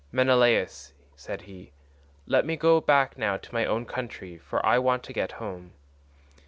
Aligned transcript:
"Menelaus," 0.11 0.93
said 1.15 1.43
he, 1.43 1.73
"let 2.25 2.43
me 2.43 2.57
go 2.57 2.81
back 2.81 3.19
now 3.19 3.37
to 3.37 3.53
my 3.53 3.67
own 3.67 3.85
country, 3.85 4.39
for 4.39 4.65
I 4.65 4.79
want 4.79 5.03
to 5.03 5.13
get 5.13 5.33
home." 5.33 5.73